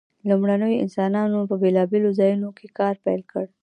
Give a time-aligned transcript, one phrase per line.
[0.29, 3.45] لومړنیو انسانانو په بیلابیلو ځایونو کې کار پیل کړ.